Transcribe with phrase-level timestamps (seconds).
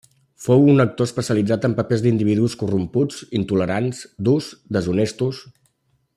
[0.43, 5.45] Fou un actor especialitzat en papers d'individus corromputs, intolerants, durs, deshonestos.